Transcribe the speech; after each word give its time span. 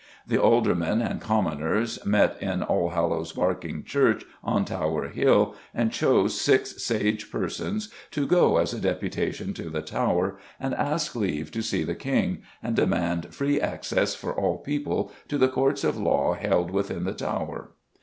The 0.25 0.41
"aldermen 0.41 0.99
and 0.99 1.21
commoners 1.21 2.03
met 2.03 2.35
in 2.41 2.61
Allhallows 2.63 3.33
Barking 3.33 3.83
Church, 3.83 4.25
on 4.43 4.65
Tower 4.65 5.09
Hill, 5.09 5.53
and 5.75 5.91
chose 5.91 6.41
six 6.41 6.83
sage 6.83 7.29
persons 7.31 7.93
to 8.09 8.25
go 8.25 8.57
as 8.57 8.73
a 8.73 8.79
deputation 8.79 9.53
to 9.53 9.69
the 9.69 9.83
Tower, 9.83 10.39
and 10.59 10.73
ask 10.73 11.15
leave 11.15 11.51
to 11.51 11.61
see 11.61 11.83
the 11.83 11.93
King, 11.93 12.41
and 12.63 12.75
demand 12.75 13.31
free 13.35 13.61
access 13.61 14.15
for 14.15 14.33
all 14.33 14.57
people 14.57 15.11
to 15.27 15.37
the 15.37 15.47
courts 15.47 15.83
of 15.83 15.97
law 15.99 16.33
held 16.33 16.71
within 16.71 17.03
the 17.03 17.13
Tower." 17.13 17.73